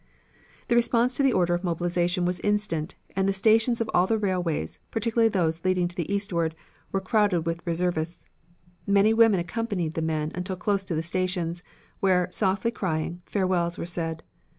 The 0.67 0.75
response 0.75 1.13
to 1.13 1.21
the 1.21 1.31
order 1.31 1.53
of 1.53 1.63
mobilization 1.63 2.25
was 2.25 2.39
instant, 2.39 2.95
and 3.15 3.29
the 3.29 3.33
stations 3.33 3.79
of 3.81 3.89
all 3.93 4.07
the 4.07 4.17
railways, 4.17 4.79
particularly 4.89 5.29
those 5.29 5.63
leading 5.63 5.87
to 5.87 5.95
the 5.95 6.11
eastward, 6.11 6.55
were 6.91 6.99
crowded 6.99 7.41
with 7.41 7.61
reservists. 7.67 8.25
Many 8.87 9.13
women 9.13 9.39
accompanied 9.39 9.93
the 9.93 10.01
men 10.01 10.31
until 10.33 10.55
close 10.55 10.83
to 10.85 10.95
the 10.95 11.03
stations, 11.03 11.61
where, 11.99 12.27
softly 12.31 12.71
crying, 12.71 13.21
farewells 13.27 13.77
were 13.77 13.85
said. 13.85 14.23